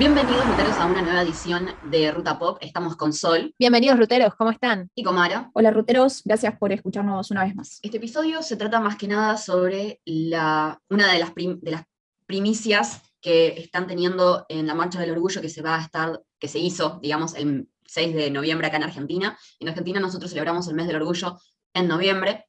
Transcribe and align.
Bienvenidos, 0.00 0.48
ruteros, 0.48 0.78
a 0.78 0.86
una 0.86 1.02
nueva 1.02 1.20
edición 1.20 1.68
de 1.90 2.10
Ruta 2.10 2.38
Pop. 2.38 2.56
Estamos 2.62 2.96
con 2.96 3.12
Sol. 3.12 3.54
Bienvenidos, 3.58 3.98
ruteros, 3.98 4.34
¿cómo 4.34 4.50
están? 4.50 4.90
Y 4.94 5.02
con 5.02 5.14
Mara. 5.14 5.50
Hola, 5.52 5.70
ruteros, 5.70 6.22
gracias 6.24 6.56
por 6.56 6.72
escucharnos 6.72 7.30
una 7.30 7.44
vez 7.44 7.54
más. 7.54 7.80
Este 7.82 7.98
episodio 7.98 8.42
se 8.42 8.56
trata 8.56 8.80
más 8.80 8.96
que 8.96 9.06
nada 9.06 9.36
sobre 9.36 10.00
la, 10.06 10.80
una 10.88 11.12
de 11.12 11.18
las, 11.18 11.34
de 11.34 11.70
las 11.70 11.82
primicias 12.24 13.02
que 13.20 13.48
están 13.58 13.86
teniendo 13.86 14.46
en 14.48 14.66
la 14.66 14.74
Marcha 14.74 14.98
del 14.98 15.10
Orgullo 15.10 15.42
que 15.42 15.50
se 15.50 15.60
va 15.60 15.76
a 15.76 15.82
estar, 15.82 16.22
que 16.38 16.48
se 16.48 16.58
hizo, 16.58 16.98
digamos, 17.02 17.34
el 17.34 17.68
6 17.84 18.14
de 18.14 18.30
noviembre 18.30 18.68
acá 18.68 18.78
en 18.78 18.84
Argentina. 18.84 19.38
En 19.58 19.68
Argentina 19.68 20.00
nosotros 20.00 20.30
celebramos 20.30 20.66
el 20.68 20.76
mes 20.76 20.86
del 20.86 20.96
orgullo 20.96 21.38
en 21.74 21.88
noviembre. 21.88 22.46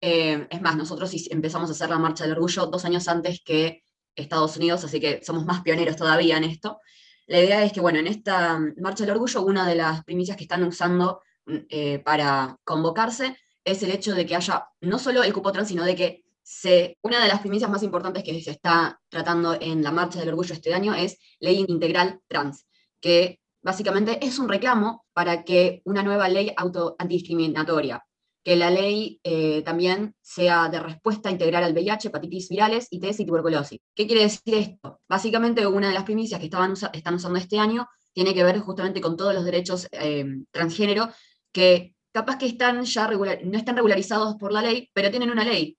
Eh, 0.00 0.46
es 0.48 0.62
más, 0.62 0.76
nosotros 0.76 1.12
empezamos 1.30 1.68
a 1.68 1.72
hacer 1.72 1.90
la 1.90 1.98
Marcha 1.98 2.22
del 2.22 2.34
Orgullo 2.34 2.66
dos 2.66 2.84
años 2.84 3.08
antes 3.08 3.42
que 3.44 3.82
Estados 4.14 4.56
Unidos, 4.56 4.84
así 4.84 5.00
que 5.00 5.20
somos 5.22 5.44
más 5.44 5.62
pioneros 5.62 5.96
todavía 5.96 6.36
en 6.36 6.44
esto. 6.44 6.80
La 7.26 7.40
idea 7.40 7.64
es 7.64 7.72
que, 7.72 7.80
bueno, 7.80 7.98
en 7.98 8.06
esta 8.06 8.58
Marcha 8.78 9.04
del 9.04 9.14
Orgullo, 9.14 9.42
una 9.42 9.66
de 9.66 9.76
las 9.76 10.04
primicias 10.04 10.36
que 10.36 10.44
están 10.44 10.62
usando 10.64 11.20
mm, 11.46 11.56
eh, 11.68 11.98
para 12.00 12.56
convocarse 12.64 13.36
es 13.64 13.82
el 13.82 13.90
hecho 13.90 14.14
de 14.14 14.26
que 14.26 14.36
haya 14.36 14.66
no 14.80 14.98
solo 14.98 15.22
el 15.22 15.32
cupo 15.32 15.52
trans, 15.52 15.68
sino 15.68 15.84
de 15.84 15.94
que 15.94 16.24
se, 16.42 16.98
una 17.02 17.22
de 17.22 17.28
las 17.28 17.40
primicias 17.40 17.70
más 17.70 17.82
importantes 17.82 18.24
que 18.24 18.42
se 18.42 18.50
está 18.50 19.00
tratando 19.08 19.56
en 19.60 19.82
la 19.82 19.92
Marcha 19.92 20.18
del 20.18 20.30
Orgullo 20.30 20.54
este 20.54 20.74
año 20.74 20.94
es 20.94 21.18
ley 21.38 21.64
integral 21.68 22.20
trans, 22.28 22.66
que 23.00 23.40
básicamente 23.62 24.24
es 24.24 24.38
un 24.38 24.48
reclamo 24.48 25.06
para 25.12 25.44
que 25.44 25.82
una 25.84 26.02
nueva 26.02 26.28
ley 26.28 26.52
auto 26.56 26.96
antidiscriminatoria 26.98 28.04
que 28.44 28.56
la 28.56 28.70
ley 28.70 29.20
eh, 29.22 29.62
también 29.62 30.14
sea 30.20 30.68
de 30.68 30.80
respuesta 30.80 31.30
integral 31.30 31.64
al 31.64 31.72
VIH, 31.72 32.08
hepatitis 32.08 32.48
virales, 32.48 32.88
ITS 32.90 33.20
y 33.20 33.26
tuberculosis. 33.26 33.78
¿Qué 33.94 34.06
quiere 34.06 34.22
decir 34.22 34.54
esto? 34.54 35.00
Básicamente, 35.08 35.66
una 35.66 35.88
de 35.88 35.94
las 35.94 36.04
primicias 36.04 36.40
que 36.40 36.46
estaban, 36.46 36.74
están 36.92 37.14
usando 37.14 37.38
este 37.38 37.58
año 37.58 37.88
tiene 38.12 38.34
que 38.34 38.44
ver 38.44 38.58
justamente 38.58 39.00
con 39.00 39.16
todos 39.16 39.34
los 39.34 39.44
derechos 39.44 39.86
eh, 39.92 40.26
transgénero 40.50 41.08
que 41.52 41.94
capaz 42.12 42.36
que 42.36 42.46
están 42.46 42.84
ya 42.84 43.08
no 43.08 43.58
están 43.58 43.76
regularizados 43.76 44.36
por 44.36 44.52
la 44.52 44.62
ley, 44.62 44.90
pero 44.92 45.10
tienen 45.10 45.30
una 45.30 45.44
ley, 45.44 45.78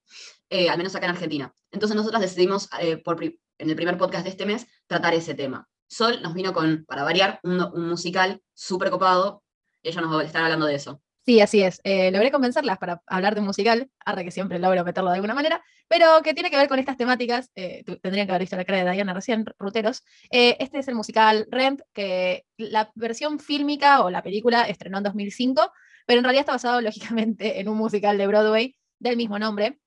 eh, 0.50 0.70
al 0.70 0.78
menos 0.78 0.96
acá 0.96 1.06
en 1.06 1.12
Argentina. 1.12 1.54
Entonces 1.72 1.96
nosotros 1.96 2.22
decidimos, 2.22 2.70
en 2.80 3.70
el 3.70 3.76
primer 3.76 3.98
podcast 3.98 4.24
de 4.24 4.32
este 4.32 4.46
mes, 4.46 4.66
tratar 4.88 5.14
ese 5.14 5.36
tema. 5.36 5.68
Sol 5.88 6.22
nos 6.24 6.34
vino 6.34 6.54
con, 6.54 6.86
para 6.86 7.04
variar, 7.04 7.40
un, 7.44 7.58
musical 7.88 8.42
súper 8.54 8.90
copado, 8.90 9.44
y 9.82 9.90
ella 9.90 10.02
nos 10.02 10.16
va 10.16 10.22
a 10.22 10.24
estar 10.24 10.44
hablando 10.44 10.66
de 10.66 10.76
eso. 10.76 11.02
Sí, 11.26 11.40
así 11.40 11.64
es. 11.64 11.80
Eh, 11.86 12.12
logré 12.12 12.32
convencerlas 12.32 12.78
para 12.78 13.02
hablar 13.08 13.34
de 13.34 13.40
un 13.40 13.48
musical, 13.48 13.90
arre 14.06 14.26
que 14.26 14.32
siempre 14.32 14.60
logro 14.60 14.84
meterlo 14.84 15.10
de 15.10 15.16
alguna 15.16 15.34
manera, 15.34 15.64
pero 15.88 16.22
que 16.22 16.34
tiene 16.34 16.50
que 16.50 16.58
ver 16.58 16.68
con 16.68 16.80
estas 16.80 16.98
temáticas. 16.98 17.50
Eh, 17.56 17.86
tendrían 18.02 18.28
que 18.28 18.34
haber 18.34 18.42
visto 18.42 18.58
la 18.58 18.66
cara 18.66 18.84
de 18.84 18.92
Diana 18.92 19.14
recién, 19.14 19.46
ruteros. 19.58 20.04
Eh, 20.32 20.58
este 20.60 20.80
es 20.80 20.88
el 20.90 20.96
musical 20.96 21.48
Rent, 21.50 21.82
que 21.94 22.46
la 22.58 22.92
versión 22.96 23.40
fílmica 23.40 24.04
o 24.04 24.10
la 24.10 24.22
película 24.22 24.64
estrenó 24.64 24.98
en 24.98 25.06
2005, 25.06 25.72
pero 26.06 26.20
en 26.20 26.26
realidad 26.26 26.42
está 26.42 26.52
basado 26.52 26.82
lógicamente 26.82 27.62
en 27.62 27.70
un 27.70 27.78
musical 27.78 28.18
de 28.18 28.28
Broadway 28.28 28.76
del 29.00 29.16
mismo 29.16 29.40
nombre. 29.40 29.80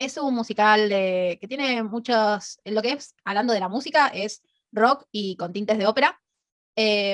Es 0.00 0.16
un 0.18 0.34
musical 0.34 0.88
que 0.90 1.46
tiene 1.48 1.82
muchos, 1.84 2.60
lo 2.64 2.82
que 2.82 2.92
es, 2.92 3.14
hablando 3.24 3.52
de 3.54 3.60
la 3.60 3.68
música, 3.68 4.08
es 4.08 4.42
rock 4.72 5.06
y 5.12 5.36
con 5.36 5.52
tintes 5.52 5.78
de 5.78 5.86
ópera. 5.86 6.20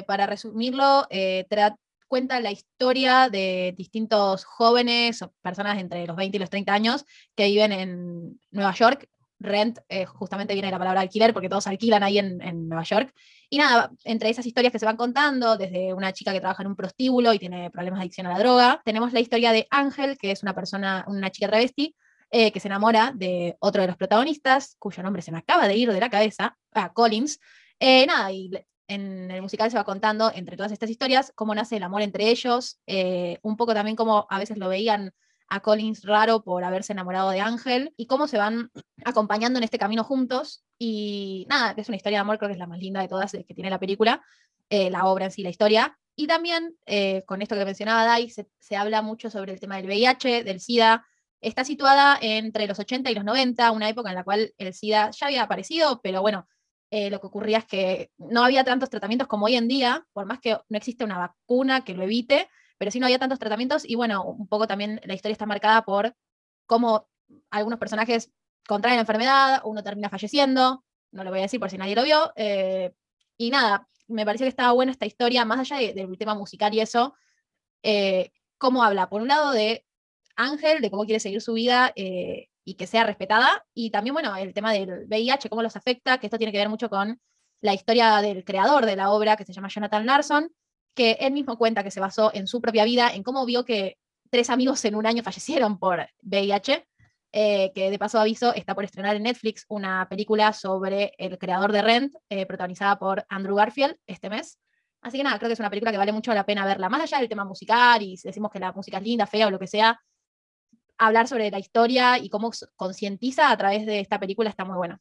para 0.07 0.27
resumirlo, 0.27 1.07
trata 1.49 1.77
cuenta 2.13 2.41
la 2.41 2.53
historia 2.53 3.31
de 3.31 3.73
distintos 3.75 4.45
jóvenes 4.45 5.25
personas 5.41 5.79
entre 5.79 6.07
los 6.07 6.15
20 6.15 6.37
y 6.37 6.41
los 6.41 6.51
30 6.51 6.71
años 6.75 7.07
que 7.35 7.47
viven 7.47 7.73
en 7.73 8.39
Nueva 8.51 8.75
York. 8.75 9.09
Rent 9.39 9.79
eh, 9.89 10.05
justamente 10.05 10.53
viene 10.53 10.69
de 10.69 10.73
la 10.73 10.79
palabra 10.79 11.01
alquiler 11.01 11.33
porque 11.33 11.49
todos 11.49 11.67
alquilan 11.67 12.03
ahí 12.03 12.19
en, 12.19 12.69
Nueva 12.69 12.83
York. 12.83 13.15
Y 13.49 13.57
nada, 13.57 13.91
entre 14.05 14.29
esas 14.29 14.45
historias 14.45 14.75
que 14.75 14.79
se 14.79 14.85
van 14.85 14.99
contando, 14.99 15.57
desde 15.57 15.95
una 15.95 16.13
chica 16.13 16.35
que 16.35 16.41
trabaja 16.41 16.63
en 16.63 16.69
un 16.69 16.77
prostíbulo 16.77 17.33
y 17.33 17.39
tiene 17.39 17.71
problemas 17.71 18.01
de 18.01 18.03
adicción 18.03 18.27
a 18.27 18.35
la 18.35 18.39
droga, 18.41 18.83
tenemos 18.85 19.15
la 19.15 19.21
historia 19.21 19.53
de 19.53 19.67
Ángel, 19.71 20.19
que 20.19 20.33
es 20.33 20.43
una 20.43 20.55
persona, 20.55 21.07
una 21.09 21.31
chica 21.31 21.49
travesti, 21.49 21.97
eh, 22.31 22.53
que 22.53 22.61
se 22.61 22.69
enamora 22.69 23.13
de 23.17 23.57
otro 23.59 23.81
de 23.81 23.89
los 23.89 23.97
protagonistas, 23.97 24.77
cuyo 24.79 25.03
nombre 25.03 25.23
se 25.23 25.33
me 25.33 25.39
acaba 25.39 25.67
de 25.67 25.77
ir 25.77 25.91
de 25.91 26.01
la 26.01 26.11
cabeza, 26.11 26.59
a 26.73 26.93
Collins. 26.93 27.41
Eh, 27.81 28.05
nada, 28.05 28.31
y 28.31 28.51
en 28.93 29.31
el 29.31 29.43
musical 29.43 29.71
se 29.71 29.77
va 29.77 29.85
contando, 29.85 30.31
entre 30.35 30.57
todas 30.57 30.73
estas 30.73 30.91
historias, 30.91 31.33
cómo 31.35 31.55
nace 31.55 31.77
el 31.77 31.83
amor 31.83 32.03
entre 32.03 32.29
ellos, 32.29 32.81
eh, 32.87 33.39
un 33.43 33.57
poco 33.57 33.75
también 33.75 33.97
cómo 33.97 34.27
a 34.31 34.39
veces 34.39 34.59
lo 34.59 34.69
veían 34.69 35.13
a 35.49 35.61
Collins 35.61 36.05
raro 36.05 36.43
por 36.43 36.65
haberse 36.65 36.93
enamorado 36.93 37.31
de 37.31 37.41
Ángel 37.41 37.93
y 37.97 38.07
cómo 38.07 38.27
se 38.27 38.39
van 38.39 38.71
acompañando 39.05 39.59
en 39.59 39.65
este 39.65 39.79
camino 39.79 40.03
juntos. 40.03 40.65
Y 40.79 41.47
nada, 41.51 41.75
es 41.77 41.89
una 41.89 41.97
historia 41.97 42.19
de 42.19 42.23
amor, 42.23 42.39
creo 42.39 42.49
que 42.49 42.55
es 42.55 42.59
la 42.59 42.67
más 42.67 42.79
linda 42.79 43.03
de 43.03 43.09
todas 43.09 43.33
que 43.33 43.55
tiene 43.55 43.69
la 43.69 43.79
película, 43.79 44.23
eh, 44.71 44.91
la 44.91 45.05
obra 45.05 45.27
en 45.27 45.31
sí, 45.31 45.43
la 45.43 45.51
historia. 45.51 45.99
Y 46.17 46.27
también, 46.27 46.77
eh, 46.87 47.23
con 47.27 47.43
esto 47.43 47.55
que 47.55 47.65
mencionaba 47.65 48.05
Dai, 48.05 48.31
se, 48.31 48.47
se, 48.59 48.77
habla 48.77 49.03
mucho 49.03 49.31
sobre 49.31 49.53
el 49.53 49.61
tema 49.61 49.77
del 49.77 49.87
VIH, 49.87 50.45
del 50.45 50.61
SIDA. 50.61 51.05
Está 51.41 51.65
situada 51.65 52.19
entre 52.21 52.67
los 52.67 52.79
80 52.79 53.11
y 53.11 53.15
los 53.15 53.25
90, 53.25 53.73
una 53.73 53.89
época 53.89 54.11
en 54.11 54.17
la 54.17 54.25
cual 54.25 54.55
el 54.57 54.73
SIDA 54.73 55.11
ya 55.11 55.27
había 55.27 55.43
aparecido, 55.43 56.01
pero 56.03 56.23
bueno, 56.23 56.47
eh, 56.95 57.09
lo 57.09 57.23
que 57.23 57.27
ocurría 57.27 57.57
es 57.57 57.65
que 57.65 58.11
no 58.19 58.45
había 58.45 58.65
tantos 58.65 58.91
tratamientos 58.91 59.27
como 59.27 59.47
hoy 59.47 59.57
en 59.57 59.67
día, 59.67 60.07
por 60.13 60.27
más 60.27 60.41
que 60.41 60.59
no 60.69 60.77
existe 60.77 61.05
una 61.05 61.17
vacuna 61.17 61.85
que 61.85 61.95
lo 61.95 62.03
evite, 62.03 62.51
pero 62.77 62.91
sí 62.91 63.01
no 63.01 63.07
había 63.07 63.19
tantos 63.19 63.39
tratamientos 63.39 63.89
y 63.89 63.95
bueno, 63.95 64.23
un 64.23 64.47
poco 64.47 64.67
también 64.67 65.01
la 65.05 65.15
historia 65.15 65.33
está 65.33 65.47
marcada 65.47 65.87
por 65.87 66.15
cómo 66.67 67.09
algunos 67.51 67.79
personajes 67.79 68.31
contraen 68.69 68.97
la 68.97 69.01
enfermedad, 69.01 69.63
uno 69.65 69.83
termina 69.83 70.11
falleciendo, 70.11 70.85
no 71.13 71.25
lo 71.25 71.31
voy 71.31 71.39
a 71.39 71.43
decir 71.45 71.59
por 71.59 71.71
si 71.71 71.79
nadie 71.79 71.97
lo 71.97 72.03
vio, 72.03 72.31
eh, 72.37 72.93
y 73.39 73.49
nada, 73.49 73.89
me 74.07 74.27
pareció 74.27 74.45
que 74.45 74.51
estaba 74.51 74.73
buena 74.73 74.93
esta 74.93 75.07
historia, 75.07 75.47
más 75.47 75.61
allá 75.61 75.95
del 75.95 76.19
tema 76.19 76.35
musical 76.35 76.75
y 76.75 76.81
eso, 76.81 77.15
eh, 77.83 78.33
cómo 78.59 78.85
habla, 78.85 79.09
por 79.09 79.23
un 79.23 79.29
lado, 79.29 79.53
de 79.53 79.87
Ángel, 80.37 80.83
de 80.83 80.91
cómo 80.91 81.07
quiere 81.07 81.21
seguir 81.21 81.41
su 81.41 81.55
vida 81.55 81.91
y 82.65 82.75
que 82.75 82.87
sea 82.87 83.05
respetada. 83.05 83.65
Y 83.75 83.91
también, 83.91 84.15
bueno, 84.15 84.35
el 84.37 84.55
tema 84.55 84.73
del 84.73 85.07
VIH, 85.07 85.49
cómo 85.49 85.63
los 85.63 85.77
afecta, 85.77 86.19
que 86.19 86.27
esto 86.27 86.39
tiene 86.39 86.53
que 86.53 86.59
ver 86.59 86.69
mucho 86.69 86.89
con 86.89 87.21
la 87.61 87.75
historia 87.75 88.21
del 88.21 88.45
creador 88.45 88.87
de 88.87 88.97
la 88.97 89.11
obra, 89.11 89.37
que 89.37 89.45
se 89.45 89.53
llama 89.53 89.69
Jonathan 89.69 90.05
Larson, 90.05 90.51
que 90.95 91.13
él 91.21 91.33
mismo 91.33 91.57
cuenta 91.57 91.83
que 91.83 91.91
se 91.91 92.01
basó 92.01 92.31
en 92.35 92.47
su 92.47 92.61
propia 92.61 92.85
vida, 92.85 93.11
en 93.15 93.23
cómo 93.23 93.47
vio 93.47 93.65
que 93.65 93.97
tres 94.31 94.51
amigos 94.51 94.85
en 94.85 94.95
un 94.95 95.07
año 95.07 95.23
fallecieron 95.23 95.79
por 95.79 96.07
VIH, 96.23 96.87
eh, 97.35 97.73
que 97.75 97.91
de 97.91 97.99
paso 97.99 98.19
aviso 98.19 98.55
está 98.55 98.75
por 98.75 98.85
estrenar 98.85 99.17
en 99.17 99.23
Netflix 99.23 99.65
una 99.69 100.07
película 100.09 100.53
sobre 100.53 101.15
el 101.17 101.39
creador 101.39 101.73
de 101.73 101.83
Rent, 101.83 102.15
eh, 102.29 102.45
protagonizada 102.45 102.99
por 102.99 103.25
Andrew 103.29 103.57
Garfield 103.57 103.97
este 104.07 104.29
mes. 104.29 104.59
Así 105.01 105.17
que 105.17 105.25
nada, 105.25 105.39
creo 105.39 105.49
que 105.49 105.55
es 105.55 105.59
una 105.59 105.71
película 105.71 105.93
que 105.93 105.99
vale 105.99 106.13
mucho 106.13 106.33
la 106.35 106.45
pena 106.45 106.65
verla, 106.67 106.89
más 106.89 107.03
allá 107.03 107.19
del 107.19 107.29
tema 107.29 107.45
musical 107.45 108.03
y 108.03 108.17
si 108.17 108.29
decimos 108.29 108.51
que 108.51 108.59
la 108.59 108.73
música 108.73 108.99
es 108.99 109.03
linda, 109.03 109.27
fea 109.27 109.47
o 109.47 109.51
lo 109.51 109.59
que 109.59 109.67
sea, 109.67 109.99
hablar 111.07 111.29
sobre 111.29 111.51
la 111.51 111.59
historia 111.59 112.19
y 112.19 112.29
cómo 112.29 112.51
concientiza 112.77 113.51
a 113.51 113.57
través 113.57 113.87
de 113.87 114.01
esta 114.01 114.19
película 114.19 114.51
está 114.51 114.65
muy 114.65 114.77
buena. 114.77 115.01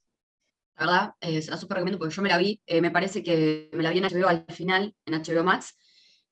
La 0.78 0.86
verdad, 0.86 1.14
eh, 1.22 1.46
la 1.48 1.58
súper 1.58 1.76
recomiendo 1.76 2.00
porque 2.00 2.16
yo 2.16 2.22
me 2.22 2.30
la 2.30 2.38
vi, 2.38 2.60
eh, 2.66 2.82
me 2.82 2.92
parece 2.92 3.22
que 3.22 3.70
me 3.74 3.84
la 3.84 3.92
vi 3.92 4.00
en 4.00 4.06
HBO 4.06 4.28
al 4.28 4.46
final, 4.50 4.96
en 5.06 5.14
HBO 5.14 5.44
Max. 5.44 5.78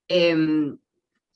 Eh, 0.07 0.35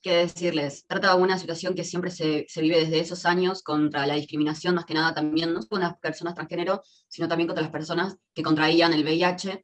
¿Qué 0.01 0.17
decirles? 0.17 0.85
Trata 0.85 1.15
de 1.15 1.21
una 1.21 1.37
situación 1.37 1.75
que 1.75 1.85
siempre 1.85 2.11
se, 2.11 2.45
se, 2.49 2.61
vive 2.61 2.77
desde 2.77 2.99
esos 2.99 3.25
años 3.25 3.63
contra 3.63 4.05
la 4.05 4.15
discriminación, 4.15 4.75
más 4.75 4.83
que 4.83 4.93
nada 4.93 5.13
también, 5.13 5.53
no 5.53 5.61
solo 5.61 5.69
con 5.69 5.79
las 5.79 5.97
personas 5.97 6.35
transgénero, 6.35 6.81
sino 7.07 7.29
también 7.29 7.47
contra 7.47 7.61
las 7.61 7.71
personas 7.71 8.17
que 8.33 8.43
contraían 8.43 8.91
el 8.91 9.03
VIH, 9.03 9.63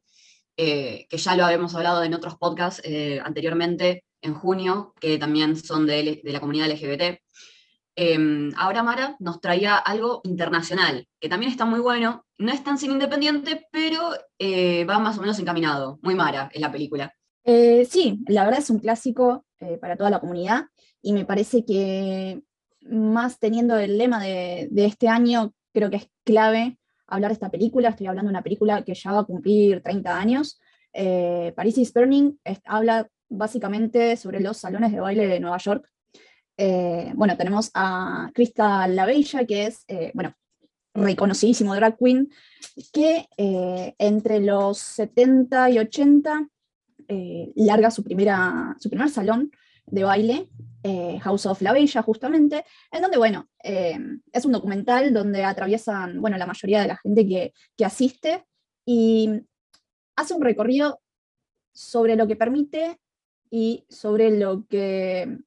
eh, 0.56 1.08
que 1.10 1.18
ya 1.18 1.36
lo 1.36 1.44
habíamos 1.44 1.76
hablado 1.76 2.04
en 2.04 2.14
otros 2.14 2.38
podcasts 2.38 2.82
anteriormente, 3.22 4.06
en 4.22 4.34
junio, 4.34 4.94
que 5.02 5.18
también 5.18 5.58
son 5.58 5.86
de, 5.86 6.22
de 6.24 6.32
la 6.32 6.40
comunidad 6.40 6.70
LGBT. 6.70 7.20
Em, 7.96 8.52
ahora 8.56 8.84
Mara 8.84 9.16
nos 9.20 9.42
traía 9.42 9.76
algo 9.76 10.22
internacional, 10.24 11.08
que 11.20 11.30
también 11.30 11.52
está 11.52 11.66
muy 11.66 11.80
bueno. 11.80 12.26
No 12.38 12.52
es 12.52 12.64
tan 12.64 12.78
sin 12.78 12.92
independiente, 12.92 13.68
pero 13.72 14.12
eh, 14.38 14.86
va 14.86 15.00
más 15.00 15.18
o 15.18 15.22
menos 15.22 15.40
encaminado. 15.40 16.00
Muy 16.02 16.16
Mara 16.16 16.50
es 16.54 16.62
la 16.62 16.72
película. 16.72 17.14
Eh, 17.44 17.86
sí, 17.90 18.24
la 18.28 18.46
verdad 18.46 18.60
es 18.60 18.70
un 18.70 18.80
clásico 18.80 19.46
eh, 19.60 19.78
para 19.78 19.98
toda 19.98 20.10
la 20.10 20.20
comunidad 20.20 20.66
y 21.02 21.14
me 21.14 21.26
parece 21.26 21.66
que 21.66 22.42
más 22.82 23.40
teniendo 23.40 23.78
el 23.78 23.98
lema 23.98 24.24
de, 24.24 24.70
este 24.76 25.10
año, 25.10 25.54
creo 25.74 25.90
que 25.90 25.98
es 25.98 26.10
clave 26.24 26.78
hablar 27.08 27.32
de 27.32 27.34
esta 27.34 27.52
película. 27.52 27.90
Estoy 27.90 28.08
hablando 28.08 28.30
de 28.30 28.34
una 28.34 28.44
película 28.44 28.84
que 28.84 28.94
ya 28.94 29.12
va 29.12 29.20
a 29.20 29.26
cumplir 29.26 29.82
30 29.84 30.18
años. 30.18 30.60
Paris 30.94 31.78
is 31.78 31.94
Burning 31.94 32.40
habla 32.66 33.08
básicamente 33.28 34.16
sobre 34.18 34.40
los 34.40 34.58
salones 34.58 34.92
de 34.92 35.00
baile 35.00 35.28
de 35.28 35.40
Nueva 35.40 35.58
York 35.58 35.88
eh, 36.62 37.14
bueno, 37.16 37.38
tenemos 37.38 37.72
a 37.74 38.30
Crystal 38.34 38.94
Bella, 38.94 39.46
que 39.46 39.68
es, 39.68 39.86
eh, 39.88 40.12
bueno, 40.14 40.36
reconocidísimo 40.94 41.74
drag 41.74 41.98
queen, 41.98 42.30
que 42.92 43.30
eh, 43.38 43.96
entre 43.98 44.42
los 44.42 44.78
70 44.78 45.70
y 45.70 45.80
80 45.80 46.50
larga 47.56 47.90
su, 47.90 48.04
primera, 48.04 48.76
su 48.78 48.90
primer 48.90 49.10
salón 49.10 49.52
de 49.86 50.04
baile, 50.04 50.50
House 51.22 51.46
of 51.46 51.62
La 51.62 51.72
Bella, 51.72 52.02
justamente, 52.04 52.66
en 52.92 53.02
donde, 53.02 53.18
bueno, 53.18 53.48
es 53.64 54.46
un 54.46 54.52
documental 54.52 55.12
donde 55.12 55.44
atraviesan, 55.44 56.22
bueno, 56.22 56.38
la 56.38 56.46
mayoría 56.46 56.82
de 56.82 56.88
la 56.88 56.98
gente 56.98 57.26
que, 57.26 57.54
que 57.76 57.86
asiste 57.86 58.46
y 58.86 59.42
hace 60.16 60.34
un 60.36 60.44
recorrido 60.44 61.02
sobre 61.74 62.16
lo 62.16 62.28
que 62.28 62.36
permite 62.36 63.00
y 63.50 63.86
sobre 63.90 64.38
lo 64.38 64.68
que 64.68 65.40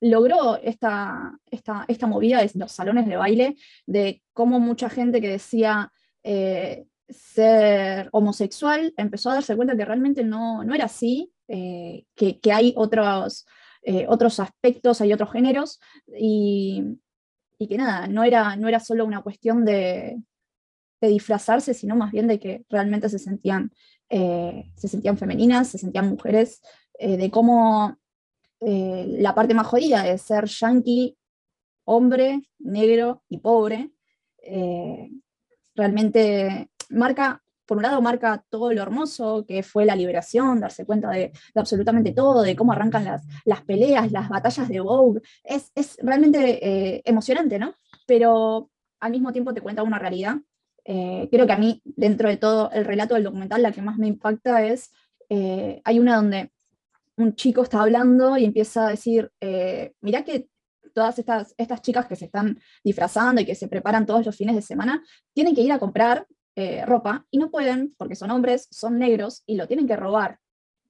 logró 0.00 0.56
esta, 0.62 1.38
esta, 1.50 1.84
esta 1.88 2.06
movida 2.06 2.40
de 2.40 2.50
los 2.54 2.72
salones 2.72 3.06
de 3.06 3.16
baile, 3.16 3.56
de 3.86 4.22
cómo 4.32 4.60
mucha 4.60 4.88
gente 4.88 5.20
que 5.20 5.28
decía 5.28 5.92
eh, 6.22 6.86
ser 7.08 8.08
homosexual 8.12 8.92
empezó 8.96 9.30
a 9.30 9.34
darse 9.34 9.56
cuenta 9.56 9.76
que 9.76 9.84
realmente 9.84 10.24
no, 10.24 10.62
no 10.64 10.74
era 10.74 10.84
así, 10.84 11.32
eh, 11.48 12.04
que, 12.14 12.52
hay 12.52 12.74
otros, 12.76 13.46
eh, 13.82 14.06
otros 14.08 14.38
aspectos, 14.40 15.00
hay 15.00 15.12
otros 15.12 15.32
géneros, 15.32 15.80
y, 16.18 16.84
que 17.58 17.76
nada, 17.76 18.06
no 18.06 18.22
era, 18.22 18.56
no 18.56 18.68
era 18.68 18.78
solo 18.78 19.04
una 19.04 19.22
cuestión 19.22 19.64
de, 19.64 20.22
de 21.00 21.08
disfrazarse, 21.08 21.74
sino 21.74 21.96
más 21.96 22.12
bien 22.12 22.28
de 22.28 22.38
que 22.38 22.64
realmente 22.68 23.08
se 23.08 23.18
sentían, 23.18 23.72
se 24.08 24.88
sentían 24.88 25.18
femeninas, 25.18 25.68
se 25.68 25.78
sentían 25.78 26.08
mujeres, 26.08 26.60
de 26.98 27.30
cómo 27.30 27.98
eh, 28.60 29.04
la 29.18 29.34
parte 29.34 29.54
más 29.54 29.66
jodida 29.66 30.02
de 30.02 30.18
ser 30.18 30.46
yankee, 30.46 31.16
hombre, 31.84 32.42
negro 32.58 33.22
y 33.28 33.38
pobre, 33.38 33.92
eh, 34.42 35.10
realmente 35.74 36.70
marca, 36.90 37.42
por 37.66 37.76
un 37.76 37.84
lado 37.84 38.02
marca 38.02 38.44
todo 38.50 38.72
lo 38.72 38.82
hermoso 38.82 39.44
que 39.46 39.62
fue 39.62 39.84
la 39.84 39.94
liberación, 39.94 40.60
darse 40.60 40.84
cuenta 40.84 41.10
de, 41.10 41.32
absolutamente 41.54 42.12
todo, 42.12 42.42
de 42.42 42.56
cómo 42.56 42.72
arrancan 42.72 43.04
las, 43.04 43.24
las, 43.44 43.62
peleas, 43.62 44.10
las 44.10 44.28
batallas 44.28 44.68
de 44.68 44.80
Vogue, 44.80 45.20
es, 45.44 45.70
es 45.74 45.96
realmente 46.02 46.66
eh, 46.66 47.02
emocionante, 47.04 47.58
¿no? 47.58 47.74
Pero 48.06 48.70
al 48.98 49.12
mismo 49.12 49.32
tiempo 49.32 49.54
te 49.54 49.60
cuenta 49.60 49.84
una 49.84 49.98
realidad. 50.00 50.36
creo 50.84 51.46
que 51.46 51.52
a 51.52 51.58
mí, 51.58 51.80
dentro 51.84 52.28
de 52.28 52.38
todo 52.38 52.70
el 52.72 52.84
relato 52.84 53.14
del 53.14 53.24
documental, 53.24 53.62
la 53.62 53.70
que 53.72 53.82
más 53.82 53.98
me 53.98 54.08
impacta 54.08 54.64
es, 54.64 54.90
hay 55.28 56.00
una 56.00 56.16
donde 56.16 56.50
un 57.18 57.34
chico 57.34 57.62
está 57.62 57.82
hablando 57.82 58.36
y 58.36 58.44
empieza 58.44 58.86
a 58.86 58.90
decir, 58.90 59.30
eh, 59.40 59.92
mirá 60.00 60.24
que 60.24 60.48
todas 60.94 61.18
estas, 61.18 61.54
estas 61.58 61.82
chicas 61.82 62.06
que 62.06 62.16
se 62.16 62.26
están 62.26 62.58
disfrazando 62.82 63.40
y 63.40 63.44
que 63.44 63.54
se 63.54 63.68
preparan 63.68 64.06
todos 64.06 64.24
los 64.24 64.36
fines 64.36 64.54
de 64.54 64.62
semana, 64.62 65.02
tienen 65.32 65.54
que 65.54 65.62
ir 65.62 65.72
a 65.72 65.78
comprar 65.78 66.26
eh, 66.56 66.84
ropa 66.86 67.26
y 67.30 67.38
no 67.38 67.50
pueden 67.50 67.94
porque 67.98 68.14
son 68.14 68.30
hombres, 68.30 68.68
son 68.70 68.98
negros 68.98 69.42
y 69.46 69.56
lo 69.56 69.66
tienen 69.66 69.86
que 69.86 69.96
robar. 69.96 70.38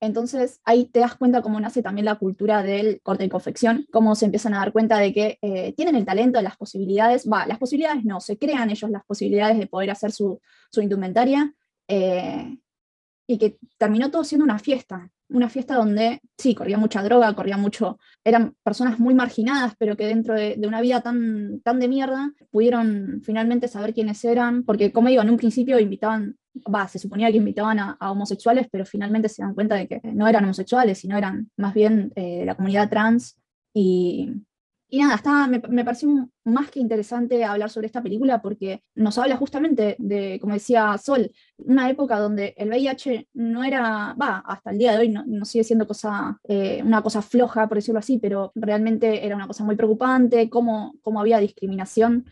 Entonces 0.00 0.60
ahí 0.64 0.86
te 0.86 1.00
das 1.00 1.16
cuenta 1.16 1.42
cómo 1.42 1.58
nace 1.58 1.82
también 1.82 2.04
la 2.04 2.14
cultura 2.14 2.62
del 2.62 3.00
corte 3.02 3.24
y 3.24 3.28
confección, 3.28 3.86
cómo 3.90 4.14
se 4.14 4.26
empiezan 4.26 4.54
a 4.54 4.58
dar 4.58 4.72
cuenta 4.72 4.98
de 4.98 5.12
que 5.12 5.38
eh, 5.42 5.72
tienen 5.72 5.96
el 5.96 6.04
talento, 6.04 6.40
las 6.40 6.56
posibilidades, 6.56 7.28
va, 7.28 7.46
las 7.46 7.58
posibilidades 7.58 8.04
no, 8.04 8.20
se 8.20 8.38
crean 8.38 8.70
ellos 8.70 8.90
las 8.90 9.04
posibilidades 9.04 9.58
de 9.58 9.66
poder 9.66 9.90
hacer 9.90 10.12
su, 10.12 10.40
su 10.70 10.80
indumentaria 10.82 11.54
y 11.90 13.38
que 13.38 13.58
terminó 13.78 14.10
todo 14.10 14.24
siendo 14.24 14.44
una 14.44 14.58
fiesta 14.58 15.10
una 15.30 15.48
fiesta 15.48 15.74
donde 15.74 16.20
sí, 16.36 16.54
corría 16.54 16.78
mucha 16.78 17.02
droga, 17.02 17.34
corría 17.34 17.56
mucho, 17.56 17.98
eran 18.24 18.54
personas 18.62 18.98
muy 18.98 19.14
marginadas, 19.14 19.74
pero 19.78 19.96
que 19.96 20.06
dentro 20.06 20.34
de, 20.34 20.58
una 20.66 20.80
vida 20.80 21.00
tan, 21.00 21.60
tan 21.60 21.78
de 21.80 21.88
mierda 21.88 22.32
pudieron 22.50 23.20
finalmente 23.24 23.68
saber 23.68 23.94
quiénes 23.94 24.24
eran, 24.24 24.64
porque 24.64 24.92
como 24.92 25.08
digo, 25.08 25.22
en 25.22 25.30
un 25.30 25.36
principio 25.36 25.78
invitaban, 25.78 26.36
va, 26.74 26.88
se 26.88 26.98
suponía 26.98 27.30
que 27.30 27.36
invitaban 27.36 27.78
a, 27.78 27.96
homosexuales, 28.10 28.66
pero 28.70 28.84
finalmente 28.84 29.28
se 29.28 29.42
dan 29.42 29.54
cuenta 29.54 29.74
de 29.74 29.86
que 29.86 30.00
no 30.02 30.28
eran 30.28 30.44
homosexuales, 30.44 30.98
sino 30.98 31.16
eran 31.16 31.50
más 31.56 31.74
bien 31.74 32.12
eh, 32.16 32.44
la 32.46 32.54
comunidad 32.54 32.88
trans 32.88 33.38
y, 33.74 34.32
y 34.90 35.00
nada, 35.00 35.16
está, 35.16 35.46
me, 35.46 35.60
pareció 35.84 36.30
más 36.44 36.70
que 36.70 36.80
interesante 36.80 37.44
hablar 37.44 37.68
sobre 37.68 37.86
esta 37.86 38.02
película 38.02 38.40
porque 38.40 38.82
nos 38.94 39.18
habla 39.18 39.36
justamente 39.36 39.96
de, 39.98 40.38
como 40.40 40.54
decía 40.54 40.96
Sol, 40.96 41.30
una 41.58 41.90
época 41.90 42.18
donde 42.18 42.54
el 42.56 42.70
VIH 42.70 43.28
no 43.34 43.64
era, 43.64 44.16
va, 44.20 44.38
hasta 44.46 44.70
el 44.70 44.78
día 44.78 44.92
de 44.92 44.98
hoy 44.98 45.08
no, 45.10 45.44
sigue 45.44 45.64
siendo 45.64 45.86
cosa, 45.86 46.40
eh, 46.44 46.80
una 46.82 47.02
cosa 47.02 47.20
floja, 47.20 47.68
por 47.68 47.76
decirlo 47.76 47.98
así, 47.98 48.18
pero 48.18 48.50
realmente 48.54 49.26
era 49.26 49.36
una 49.36 49.46
cosa 49.46 49.62
muy 49.62 49.76
preocupante, 49.76 50.48
cómo, 50.48 50.94
cómo 51.02 51.20
había 51.20 51.38
discriminación. 51.38 52.24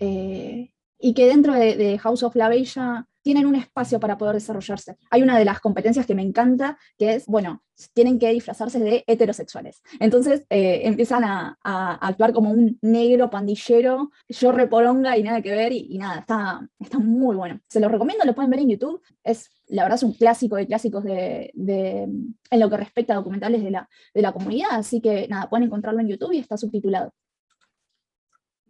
Eh, 0.00 0.72
y 0.98 1.12
que 1.12 1.26
dentro 1.26 1.52
de, 1.52 1.76
de, 1.76 1.98
House 1.98 2.22
of 2.22 2.36
la 2.36 2.48
Bella 2.48 3.06
tienen 3.28 3.44
un 3.44 3.56
espacio 3.56 4.00
para 4.00 4.16
poder 4.16 4.36
desarrollarse. 4.36 4.96
Hay 5.10 5.20
una 5.20 5.38
de 5.38 5.44
las 5.44 5.60
competencias 5.60 6.06
que 6.06 6.14
me 6.14 6.22
encanta, 6.22 6.78
que 6.96 7.16
es, 7.16 7.26
bueno, 7.26 7.62
tienen 7.92 8.18
que 8.18 8.30
disfrazarse 8.32 8.78
de 8.78 9.04
heterosexuales. 9.06 9.82
Entonces 10.00 10.46
eh, 10.48 10.80
empiezan 10.84 11.24
a, 11.24 11.58
actuar 11.62 12.32
como 12.32 12.50
un 12.50 12.78
negro 12.80 13.28
pandillero, 13.28 14.12
yo 14.30 14.50
reporonga 14.50 15.18
y 15.18 15.22
nada 15.22 15.42
que 15.42 15.50
ver, 15.50 15.74
y, 15.74 15.98
nada, 15.98 16.20
está, 16.20 16.66
está 16.78 16.98
muy 16.98 17.36
bueno. 17.36 17.60
Se 17.68 17.80
lo 17.80 17.90
recomiendo, 17.90 18.24
lo 18.24 18.34
pueden 18.34 18.50
ver 18.50 18.60
en 18.60 18.70
YouTube. 18.70 19.02
Es, 19.22 19.50
la 19.66 19.82
verdad, 19.82 19.96
es 19.96 20.04
un 20.04 20.14
clásico 20.14 20.56
de 20.56 20.66
clásicos 20.66 21.04
de, 21.04 21.52
en 21.54 22.60
lo 22.60 22.70
que 22.70 22.78
respecta 22.78 23.12
a 23.12 23.16
documentales 23.16 23.62
de 23.62 23.72
la, 23.72 23.90
de 24.14 24.22
la 24.22 24.32
comunidad, 24.32 24.70
así 24.70 25.02
que 25.02 25.28
nada, 25.28 25.50
pueden 25.50 25.66
encontrarlo 25.66 26.00
en 26.00 26.08
YouTube 26.08 26.32
y 26.32 26.38
está 26.38 26.56
subtitulado. 26.56 27.12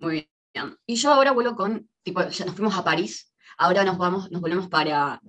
Muy 0.01 0.29
bien. 0.53 0.77
Y 0.85 0.97
yo 0.97 1.13
ahora 1.13 1.31
vuelvo 1.31 1.55
con, 1.55 1.89
tipo, 2.03 2.29
ya 2.29 2.45
nos 2.45 2.57
fuimos 2.57 2.77
a 2.77 2.83
París 2.83 3.29
Ahora 3.59 3.85
nos, 3.85 3.99
volvemos 3.99 4.69
para, 4.69 5.21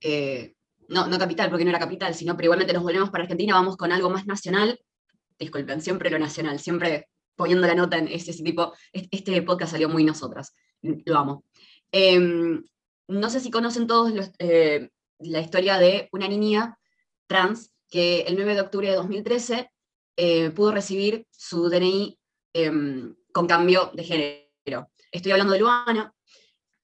eh, 0.00 0.54
no, 0.88 1.06
no 1.06 1.18
capital, 1.18 1.50
porque 1.50 1.64
no 1.64 1.70
era 1.70 1.78
capital, 1.78 2.14
sino 2.14 2.34
pero 2.34 2.46
igualmente 2.46 2.72
nos 2.72 2.82
volvemos 2.82 3.10
para 3.10 3.24
Argentina, 3.24 3.54
vamos 3.54 3.76
con 3.76 3.92
algo 3.92 4.10
más 4.10 4.26
nacional. 4.26 4.80
Disculpen, 5.38 5.80
siempre 5.80 6.10
lo 6.10 6.18
nacional, 6.18 6.58
siempre 6.58 7.08
poniendo 7.36 7.66
la 7.66 7.74
nota 7.74 7.98
en 7.98 8.08
ese, 8.08 8.32
tipo. 8.42 8.72
Este 8.92 9.42
podcast 9.42 9.72
salió 9.72 9.88
muy 9.88 10.04
nosotras, 10.04 10.54
lo 10.80 11.18
amo. 11.18 11.44
Em, 11.92 12.64
no 13.08 13.30
sé 13.30 13.40
si 13.40 13.50
conocen 13.50 13.86
todos 13.86 14.30
eh, 14.38 14.90
la 15.18 15.40
historia 15.40 15.78
de 15.78 16.08
una 16.12 16.28
niña 16.28 16.78
trans 17.26 17.72
que 17.90 18.22
el 18.22 18.36
9 18.36 18.54
de 18.54 18.60
octubre 18.60 18.88
de 18.88 18.96
2013 18.96 19.70
eh, 20.16 20.50
pudo 20.50 20.72
recibir 20.72 21.26
su 21.30 21.68
DNI 21.68 22.18
em, 22.54 23.14
con 23.32 23.46
cambio 23.46 23.90
de 23.94 24.04
género. 24.04 24.90
Estoy 25.12 25.32
hablando 25.32 25.52
de 25.52 25.60
Luana, 25.60 26.14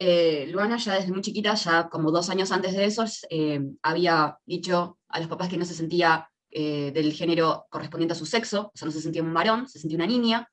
eh, 0.02 0.46
Luana 0.48 0.78
ya 0.78 0.94
desde 0.94 1.12
muy 1.12 1.20
chiquita, 1.20 1.54
ya 1.54 1.90
como 1.90 2.10
dos 2.10 2.30
años 2.30 2.50
antes 2.52 2.72
de 2.72 2.86
eso, 2.86 3.04
eh, 3.28 3.60
había 3.82 4.38
dicho 4.46 4.98
a 5.10 5.20
los 5.20 5.28
papás 5.28 5.50
que 5.50 5.58
no 5.58 5.66
se 5.66 5.74
sentía 5.74 6.26
eh, 6.50 6.90
del 6.90 7.12
género 7.12 7.66
correspondiente 7.68 8.14
a 8.14 8.16
su 8.16 8.24
sexo, 8.24 8.70
o 8.72 8.72
sea, 8.74 8.86
no 8.86 8.92
se 8.92 9.02
sentía 9.02 9.22
un 9.22 9.34
varón, 9.34 9.68
se 9.68 9.78
sentía 9.78 9.98
una 9.98 10.06
niña. 10.06 10.48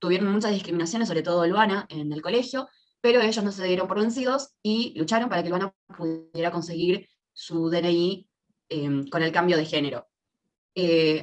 tuvieron 0.00 0.32
muchas 0.32 0.50
discriminaciones, 0.50 1.06
sobre 1.06 1.22
todo 1.22 1.46
Luana, 1.46 1.86
en 1.90 2.12
el 2.12 2.22
colegio, 2.22 2.68
pero 3.00 3.20
ellos 3.20 3.44
no 3.44 3.52
se 3.52 3.64
dieron 3.66 3.86
por 3.86 4.00
vencidos 4.00 4.50
y 4.62 4.98
lucharon 4.98 5.28
para 5.28 5.44
que 5.44 5.50
Luana 5.50 5.72
pudiera 5.96 6.50
conseguir 6.50 7.08
su 7.32 7.70
DNI 7.70 8.28
con 9.12 9.22
el 9.22 9.30
cambio 9.30 9.56
de 9.56 9.64
género. 9.64 10.08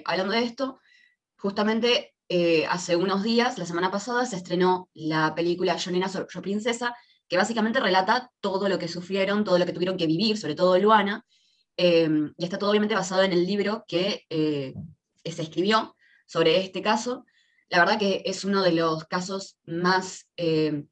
hablando 0.06 0.34
de 0.34 0.44
esto, 0.44 0.80
justamente 1.36 2.14
eh, 2.32 2.68
hace 2.68 2.96
unos 2.96 3.24
días, 3.24 3.58
la 3.58 3.66
semana 3.66 3.90
pasada, 3.90 4.24
se 4.24 4.36
estrenó 4.36 4.88
la 4.94 5.34
película 5.34 5.76
Yo 5.78 5.90
Nena, 5.90 6.08
Yo 6.08 6.42
Princesa, 6.44 6.96
que 7.28 7.38
básicamente 7.38 7.80
relata 7.80 8.32
todo 8.40 8.70
lo 8.70 8.78
que 8.78 8.88
sufrieron, 8.88 9.44
todo 9.44 9.58
lo 9.58 9.66
que 9.66 9.74
tuvieron 9.74 9.98
que 9.98 10.06
vivir, 10.06 10.38
sobre 10.38 10.54
todo 10.54 10.78
Luana, 10.78 11.26
em, 11.76 12.32
y 12.38 12.44
está 12.44 12.60
todo 12.60 12.70
obviamente 12.70 12.94
basado 12.94 13.24
en 13.24 13.34
el 13.34 13.48
libro 13.48 13.84
que 13.88 14.26
eh, 14.30 14.76
se 15.26 15.42
escribió 15.42 15.96
sobre 16.28 16.60
este 16.60 16.84
caso. 16.84 17.26
La 17.68 17.80
verdad 17.80 17.98
que 17.98 18.22
es 18.26 18.44
uno 18.46 18.62
de 18.62 18.74
los 18.74 19.06
casos 19.06 19.58
más, 19.66 20.28
em, 20.38 20.88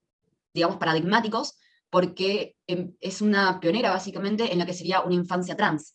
digamos, 0.53 0.77
paradigmáticos, 0.77 1.55
porque 1.91 2.55
em, 2.65 2.95
es 2.99 3.21
una 3.21 3.59
pionera 3.59 3.91
básicamente 3.91 4.51
en 4.51 4.59
lo 4.59 4.65
que 4.65 4.73
sería 4.73 5.01
una 5.01 5.15
infancia 5.15 5.55
trans. 5.55 5.93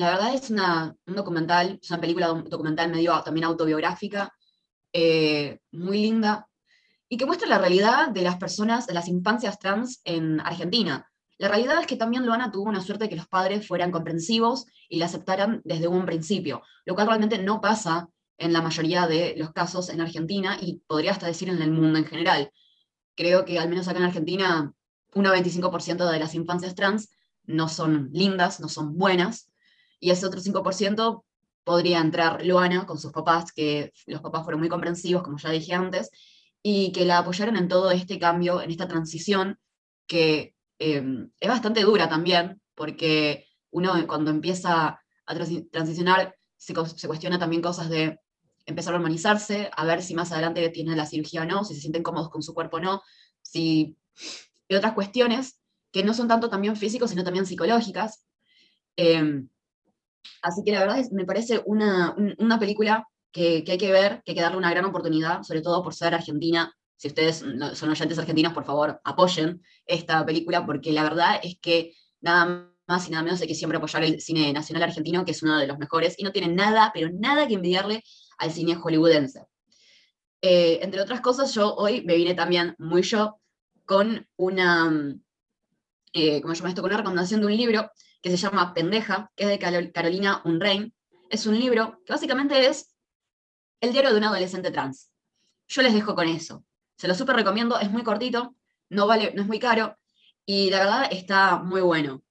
La 0.00 0.12
verdad 0.12 0.34
es 0.34 0.48
una, 0.48 0.96
un 1.06 1.14
documental, 1.14 1.78
es 1.82 1.90
una 1.90 2.00
película 2.00 2.28
documental 2.28 2.90
medio 2.90 3.20
también 3.22 3.44
autobiográfica, 3.44 4.32
eh, 4.94 5.58
muy 5.72 6.00
linda, 6.00 6.48
y 7.06 7.18
que 7.18 7.26
muestra 7.26 7.46
la 7.46 7.58
realidad 7.58 8.08
de 8.08 8.22
las 8.22 8.36
personas, 8.38 8.86
de 8.86 8.94
las 8.94 9.08
infancias 9.08 9.58
trans 9.58 10.00
en 10.04 10.40
Argentina. 10.40 11.06
La 11.36 11.48
realidad 11.48 11.80
es 11.80 11.86
que 11.86 11.96
también 11.96 12.24
Luana 12.24 12.50
tuvo 12.50 12.70
una 12.70 12.80
suerte 12.80 13.04
de 13.04 13.10
que 13.10 13.16
los 13.16 13.28
padres 13.28 13.68
fueran 13.68 13.90
comprensivos 13.90 14.64
y 14.88 14.98
la 14.98 15.04
aceptaran 15.04 15.60
desde 15.66 15.86
un 15.86 16.06
principio, 16.06 16.62
lo 16.86 16.94
cual 16.94 17.08
realmente 17.08 17.36
no 17.36 17.60
pasa 17.60 18.08
en 18.38 18.54
la 18.54 18.62
mayoría 18.62 19.06
de 19.06 19.34
los 19.36 19.52
casos 19.52 19.90
en 19.90 20.00
Argentina 20.00 20.56
y 20.58 20.80
podría 20.86 21.10
hasta 21.10 21.26
decir 21.26 21.50
en 21.50 21.60
el 21.60 21.72
mundo 21.72 21.98
en 21.98 22.06
general. 22.06 22.50
Creo 23.14 23.44
que 23.44 23.58
al 23.58 23.68
menos 23.68 23.86
acá 23.86 23.98
en 23.98 24.06
Argentina, 24.06 24.72
un 25.12 25.24
25% 25.26 26.10
de 26.10 26.18
las 26.18 26.34
infancias 26.34 26.74
trans 26.74 27.10
no 27.44 27.68
son 27.68 28.08
lindas, 28.14 28.60
no 28.60 28.68
son 28.70 28.96
buenas, 28.96 29.49
y 30.00 30.10
ese 30.10 30.26
otro 30.26 30.40
5% 30.40 31.24
podría 31.62 32.00
entrar 32.00 32.44
Luana 32.44 32.86
con 32.86 32.98
sus 32.98 33.12
papás, 33.12 33.52
que 33.52 33.92
los 34.06 34.20
papás 34.20 34.42
fueron 34.42 34.60
muy 34.60 34.68
comprensivos, 34.68 35.22
como 35.22 35.38
ya 35.38 35.50
dije 35.50 35.74
antes, 35.74 36.10
y 36.62 36.90
que 36.92 37.04
la 37.04 37.18
apoyaron 37.18 37.56
en 37.56 37.68
todo 37.68 37.90
este 37.90 38.18
cambio, 38.18 38.60
en 38.62 38.70
esta 38.70 38.88
transición, 38.88 39.58
que 40.06 40.54
em, 40.78 41.30
es 41.38 41.48
bastante 41.48 41.82
dura 41.82 42.08
también, 42.08 42.60
porque 42.74 43.46
uno 43.70 43.92
cuando 44.06 44.30
empieza 44.30 45.00
a 45.26 45.34
transicionar 45.70 46.34
se, 46.56 46.74
cuestiona 46.74 47.38
también 47.38 47.62
cosas 47.62 47.88
de 47.88 48.18
empezar 48.66 48.94
a 48.94 48.96
hormonizarse, 48.96 49.70
a 49.76 49.84
ver 49.84 50.02
si 50.02 50.14
más 50.14 50.32
adelante 50.32 50.68
tiene 50.70 50.96
la 50.96 51.06
cirugía 51.06 51.42
o 51.42 51.44
no, 51.44 51.64
si 51.64 51.74
se 51.74 51.80
sienten 51.80 52.02
cómodos 52.02 52.30
con 52.30 52.42
su 52.42 52.54
cuerpo 52.54 52.78
o 52.78 52.80
no, 52.80 53.02
si... 53.42 53.96
y 54.68 54.74
otras 54.74 54.94
cuestiones 54.94 55.60
que 55.92 56.04
no 56.04 56.14
son 56.14 56.28
tanto 56.28 56.48
también 56.48 56.76
físicos, 56.76 57.10
sino 57.10 57.24
también 57.24 57.46
psicológicas, 57.46 58.24
Em, 58.96 59.48
así 60.42 60.62
que 60.64 60.72
la 60.72 60.80
verdad 60.80 60.98
es, 60.98 61.12
me 61.12 61.24
parece 61.24 61.62
una, 61.66 62.14
una 62.38 62.58
película 62.58 63.06
que, 63.32 63.64
que, 63.64 63.72
hay 63.72 63.78
que 63.78 63.92
ver, 63.92 64.22
que 64.24 64.32
hay 64.32 64.34
que 64.36 64.42
darle 64.42 64.58
una 64.58 64.70
gran 64.70 64.84
oportunidad, 64.84 65.42
sobre 65.42 65.62
todo 65.62 65.82
por 65.82 65.94
ser 65.94 66.14
argentina. 66.14 66.74
Si 66.96 67.08
ustedes 67.08 67.36
son 67.74 67.90
oyentes 67.90 68.18
argentinos, 68.18 68.52
por 68.52 68.64
favor, 68.64 69.00
apoyen 69.04 69.62
esta 69.86 70.24
película, 70.26 70.66
porque 70.66 70.92
la 70.92 71.02
verdad 71.02 71.40
es 71.42 71.58
que 71.60 71.94
nada 72.20 72.70
más 72.86 73.08
y 73.08 73.12
nada 73.12 73.22
menos 73.22 73.40
hay 73.40 73.46
que 73.46 73.54
siempre 73.54 73.78
apoyar 73.78 74.02
el 74.02 74.20
cine 74.20 74.52
nacional 74.52 74.82
argentino, 74.82 75.24
que 75.24 75.30
es 75.30 75.42
uno 75.42 75.58
de 75.58 75.66
los 75.66 75.78
mejores, 75.78 76.14
y 76.18 76.24
no 76.24 76.32
tiene 76.32 76.48
nada, 76.48 76.90
pero 76.92 77.08
nada 77.12 77.46
que 77.46 77.54
envidiarle 77.54 78.02
al 78.36 78.50
cine 78.50 78.74
hollywoodense. 78.74 79.46
Eh, 80.42 80.80
entre 80.82 81.00
otras 81.00 81.20
cosas, 81.20 81.54
yo 81.54 81.74
hoy 81.74 82.02
me 82.04 82.16
vine 82.16 82.34
también 82.34 82.74
muy 82.78 83.02
yo 83.02 83.40
con 83.84 84.26
una, 84.36 84.90
eh, 86.12 86.40
¿cómo 86.40 86.54
se 86.54 86.58
llama 86.58 86.70
esto? 86.70 86.82
Con 86.82 86.90
una 86.90 86.98
recomendación 86.98 87.40
de 87.40 87.46
un 87.46 87.56
libro 87.56 87.90
que 88.22 88.30
se 88.30 88.36
llama 88.36 88.74
Pendeja, 88.74 89.30
que 89.34 89.44
es 89.44 89.50
de 89.50 89.92
Carolina 89.92 90.42
Unrein. 90.44 90.94
Es 91.30 91.46
un 91.46 91.58
libro 91.58 92.00
que 92.04 92.12
básicamente 92.12 92.66
es 92.66 92.94
el 93.80 93.92
diario 93.92 94.12
de 94.12 94.18
un 94.18 94.24
adolescente 94.24 94.70
trans. 94.70 95.10
Yo 95.68 95.82
les 95.82 95.94
dejo 95.94 96.14
con 96.14 96.28
eso. 96.28 96.64
Se 96.96 97.08
lo 97.08 97.14
súper 97.14 97.36
recomiendo, 97.36 97.78
es 97.78 97.90
muy 97.90 98.02
cortito, 98.02 98.56
no, 98.90 99.06
vale, 99.06 99.32
no 99.34 99.42
es 99.42 99.48
muy 99.48 99.58
caro 99.58 99.96
y 100.44 100.70
la 100.70 100.80
verdad 100.80 101.08
está 101.10 101.58
muy 101.58 101.80
bueno. 101.80 102.22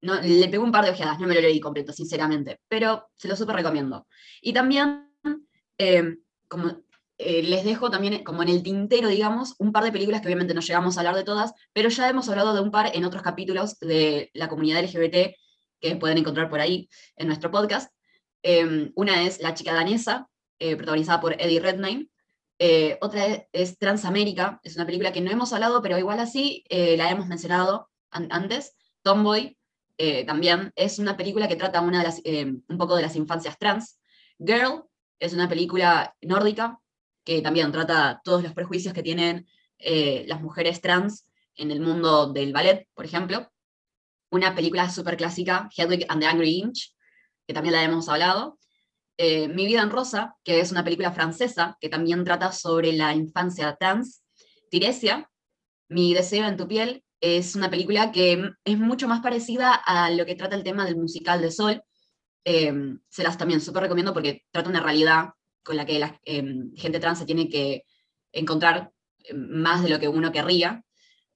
No, 0.00 0.20
le 0.20 0.48
pego 0.48 0.64
un 0.64 0.72
par 0.72 0.84
de 0.84 0.90
ojeadas, 0.90 1.18
no 1.18 1.26
me 1.26 1.34
lo 1.34 1.40
leí 1.40 1.60
completo, 1.60 1.92
sinceramente, 1.92 2.60
pero 2.68 3.10
se 3.16 3.26
lo 3.26 3.36
súper 3.36 3.56
recomiendo. 3.56 4.06
Y 4.40 4.52
también, 4.52 5.12
eh, 5.78 6.18
como 6.46 6.82
eh, 7.18 7.42
les 7.42 7.64
dejo 7.64 7.90
también 7.90 8.22
como 8.22 8.44
en 8.44 8.48
el 8.48 8.62
tintero, 8.62 9.08
digamos, 9.08 9.56
un 9.58 9.72
par 9.72 9.82
de 9.82 9.90
películas 9.90 10.20
que 10.20 10.28
obviamente 10.28 10.54
no 10.54 10.60
llegamos 10.60 10.96
a 10.96 11.00
hablar 11.00 11.16
de 11.16 11.24
todas, 11.24 11.52
pero 11.72 11.88
ya 11.88 12.08
hemos 12.08 12.28
hablado 12.28 12.54
de 12.54 12.60
un 12.60 12.70
par 12.70 12.92
en 12.94 13.04
otros 13.04 13.22
capítulos 13.22 13.76
de 13.80 14.30
la 14.34 14.48
comunidad 14.48 14.82
LGBT 14.84 15.34
que 15.80 15.96
pueden 15.96 16.18
encontrar 16.18 16.48
por 16.48 16.60
ahí 16.60 16.88
en 17.16 17.26
nuestro 17.26 17.50
podcast. 17.50 17.92
Em, 18.42 18.92
una 18.94 19.24
es 19.24 19.40
La 19.40 19.54
chica 19.54 19.74
danesa, 19.74 20.28
eh, 20.60 20.76
protagonizada 20.76 21.20
por 21.20 21.34
Eddie 21.40 21.58
Redmayne. 21.58 22.08
Eh, 22.60 22.98
otra 23.00 23.48
es, 23.52 23.78
Transamérica, 23.78 24.60
es 24.62 24.76
una 24.76 24.86
película 24.86 25.12
que 25.12 25.20
no 25.20 25.30
hemos 25.30 25.52
hablado, 25.52 25.82
pero 25.82 25.98
igual 25.98 26.20
así 26.20 26.64
la 26.70 27.10
hemos 27.10 27.26
mencionado 27.26 27.90
antes. 28.10 28.76
Tomboy, 29.02 29.56
también 30.26 30.72
es 30.76 30.98
una 30.98 31.16
película 31.16 31.48
que 31.48 31.56
trata 31.56 31.80
una 31.80 31.98
de 31.98 32.04
las, 32.04 32.22
un 32.68 32.78
poco 32.78 32.96
de 32.96 33.02
las 33.02 33.16
infancias 33.16 33.58
trans. 33.58 34.00
Girl 34.38 34.84
es 35.20 35.32
una 35.32 35.48
película 35.48 36.14
nórdica 36.20 36.80
que 37.28 37.42
también 37.42 37.70
trata 37.70 38.22
todos 38.24 38.42
los 38.42 38.54
prejuicios 38.54 38.94
que 38.94 39.02
tienen 39.02 39.46
eh, 39.78 40.24
las 40.26 40.40
mujeres 40.40 40.80
trans 40.80 41.26
en 41.56 41.70
el 41.70 41.78
mundo 41.78 42.32
del 42.32 42.54
ballet, 42.54 42.88
por 42.94 43.04
ejemplo. 43.04 43.52
Una 44.30 44.54
película 44.54 44.88
súper 44.88 45.18
clásica, 45.18 45.68
Hedwig 45.76 46.06
and 46.08 46.22
the 46.22 46.26
Angry 46.26 46.56
Inch, 46.56 46.96
que 47.46 47.52
también 47.52 47.74
la 47.74 47.84
hemos 47.84 48.08
hablado. 48.08 48.58
Eh, 49.18 49.46
Mi 49.46 49.66
vida 49.66 49.82
en 49.82 49.90
rosa, 49.90 50.36
que 50.42 50.60
es 50.60 50.72
una 50.72 50.82
película 50.84 51.12
francesa 51.12 51.76
que 51.82 51.90
también 51.90 52.24
trata 52.24 52.50
sobre 52.50 52.94
la 52.94 53.14
infancia 53.14 53.76
trans. 53.78 54.22
Tiresia, 54.70 55.30
Mi 55.90 56.14
deseo 56.14 56.46
en 56.46 56.56
tu 56.56 56.66
piel, 56.66 57.04
es 57.20 57.56
una 57.56 57.68
película 57.68 58.10
que 58.10 58.52
es 58.64 58.78
mucho 58.78 59.06
más 59.06 59.20
parecida 59.20 59.74
a 59.74 60.10
lo 60.10 60.24
que 60.24 60.34
trata 60.34 60.56
el 60.56 60.64
tema 60.64 60.86
del 60.86 60.96
musical 60.96 61.42
de 61.42 61.50
Sol. 61.50 61.82
Eh, 62.46 62.72
se 63.10 63.22
las 63.22 63.36
también 63.36 63.60
súper 63.60 63.82
recomiendo 63.82 64.14
porque 64.14 64.46
trata 64.50 64.70
una 64.70 64.80
realidad 64.80 65.34
con 65.68 65.76
la 65.76 65.84
que 65.84 65.98
la 65.98 66.18
em, 66.24 66.74
gente 66.76 66.98
trans 66.98 67.18
se 67.18 67.26
tiene 67.26 67.46
que 67.50 67.84
encontrar 68.32 68.90
em, 69.24 69.60
más 69.60 69.82
de 69.82 69.90
lo 69.90 70.00
que 70.00 70.08
uno 70.08 70.32
querría, 70.32 70.82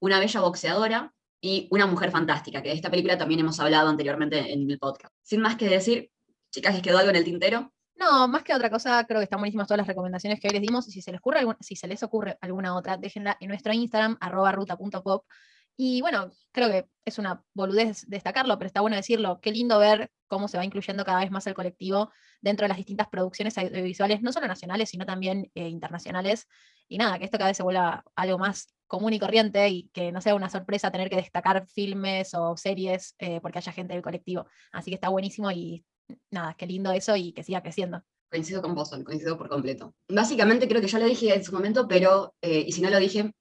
una 0.01 0.19
bella 0.19 0.41
boxeadora 0.41 1.13
y 1.39 1.69
una 1.71 1.87
mujer 1.87 2.11
fantástica, 2.11 2.63
que 2.63 2.71
de 2.71 2.75
esta 2.75 2.91
película 2.91 3.19
también 3.19 3.41
hemos 3.41 3.61
hablado 3.61 3.91
anteriormente 3.91 4.51
en 4.51 4.71
el 4.71 4.79
podcast. 4.79 5.15
Sin 5.21 5.43
más 5.43 5.57
que 5.57 5.69
decir, 5.69 6.11
chicas, 6.51 6.73
¿les 6.73 6.83
quedó 6.83 6.97
algo 6.97 7.11
en 7.11 7.17
el 7.17 7.25
tintero? 7.25 7.75
No, 7.95 8.27
más 8.27 8.43
que 8.43 8.55
otra 8.55 8.71
cosa, 8.71 9.05
creo 9.07 9.21
que 9.21 9.25
están 9.25 9.41
buenísimas 9.41 9.69
todas 9.69 9.79
las 9.79 9.87
recomendaciones 9.87 10.41
que 10.41 10.49
hoy 10.49 10.55
les 10.55 10.63
dimos. 10.63 10.89
Y 10.89 10.93
si 10.93 11.03
se 11.03 11.13
les 11.13 11.19
ocurre, 11.19 11.41
si 11.61 11.77
se 11.77 11.87
les 11.87 12.03
ocurre 12.03 12.39
alguna 12.41 12.75
otra, 12.75 12.97
déjenla 12.97 13.37
en 13.39 13.49
nuestro 13.49 13.75
Instagram, 13.75 14.17
arroba 14.19 14.51
ruta.pop. 14.53 15.27
Y 15.77 16.01
bueno, 16.01 16.31
creo 16.53 16.71
que 16.71 16.87
es 17.05 17.19
una 17.19 17.45
boludez 17.53 18.07
destacarlo, 18.09 18.57
pero 18.59 18.67
está 18.67 18.81
bueno 18.81 18.97
decirlo. 18.97 19.41
Qué 19.43 19.51
lindo 19.51 19.79
ver 19.79 20.11
cómo 20.33 20.49
se 20.49 20.57
va 20.57 20.65
incluyendo 20.65 21.05
cada 21.05 21.21
vez 21.21 21.31
más 21.31 21.47
el 21.47 21.53
colectivo 21.53 22.11
dentro 22.41 22.65
de 22.65 22.69
las 22.69 22.79
distintas 22.79 23.07
producciones 23.09 23.59
audiovisuales, 23.59 24.23
no 24.23 24.33
solo 24.33 24.47
nacionales, 24.47 24.89
sino 24.89 25.05
también 25.05 25.51
eh, 25.55 25.69
internacionales. 25.69 26.49
Y 26.89 26.97
nada, 26.97 27.19
que 27.19 27.27
esto 27.27 27.37
cada 27.37 27.51
vez 27.51 27.59
se 27.59 27.63
vuelva 27.63 28.03
algo 28.17 28.39
más 28.39 28.75
común 28.87 29.13
y 29.13 29.21
corriente 29.21 29.69
y 29.69 29.91
que 29.93 30.11
no 30.11 30.23
sea 30.23 30.35
una 30.35 30.49
sorpresa 30.49 30.91
tener 30.91 31.11
que 31.11 31.17
destacar 31.17 31.67
filmes 31.67 32.33
o 32.33 32.57
series 32.57 33.15
eh, 33.19 33.43
porque 33.43 33.59
haya 33.59 33.73
gente 33.73 33.93
del 33.93 34.03
colectivo. 34.03 34.47
Así 34.73 34.91
que 34.91 34.95
está 34.95 35.11
buenísimo 35.11 35.51
y 35.51 35.85
nada, 36.31 36.55
qué 36.55 36.67
lindo 36.67 36.91
eso 36.93 37.15
y 37.15 37.35
que 37.35 37.43
siga 37.43 37.61
creciendo. 37.61 38.03
Coincido 38.31 38.63
con 38.63 38.75
vos, 38.75 38.89
coincido 39.05 39.37
por 39.37 39.51
completo. 39.51 39.95
Básicamente 40.09 40.67
creo 40.67 40.81
que 40.81 40.89
ya 40.89 40.99
lo 40.99 41.05
dije 41.05 41.35
en 41.35 41.45
su 41.45 41.53
momento, 41.53 41.87
pero, 41.87 42.35
eh, 42.41 42.65
y 42.67 42.73
si 42.73 42.81
no 42.81 42.89
lo 42.89 42.99
dije, 42.99 43.35